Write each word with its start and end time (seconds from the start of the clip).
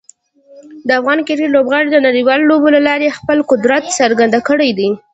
د 0.87 0.89
افغان 0.99 1.19
کرکټ 1.27 1.49
لوبغاړو 1.55 1.93
د 1.93 1.97
نړیوالو 2.07 2.49
لوبو 2.51 2.67
له 2.75 2.81
لارې 2.87 3.15
خپل 3.17 3.37
قدرت 3.51 3.83
څرګند 3.99 4.33
کړی 4.49 4.69
دی. 4.79 4.89